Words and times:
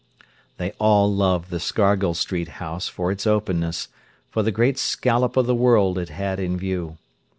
They 0.57 0.71
all 0.79 1.13
loved 1.13 1.51
the 1.51 1.59
Scargill 1.59 2.15
Street 2.15 2.47
house 2.57 2.87
for 2.87 3.11
its 3.11 3.27
openness, 3.27 3.87
for 4.31 4.41
the 4.41 4.49
great 4.51 4.79
scallop 4.79 5.37
of 5.37 5.45
the 5.45 5.53
world 5.53 5.99
it 5.99 6.09
had 6.09 6.39
in 6.39 6.57
view. 6.57 6.97